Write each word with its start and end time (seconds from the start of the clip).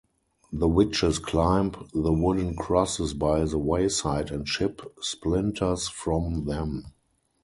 The 0.51 0.67
witches 0.67 1.19
climb 1.19 1.73
the 1.93 2.11
wooden 2.11 2.55
crosses 2.55 3.13
by 3.13 3.43
the 3.45 3.59
wayside 3.59 4.31
and 4.31 4.47
chip 4.47 4.81
splinters 4.99 5.89
from 5.89 6.45
them. 6.45 6.85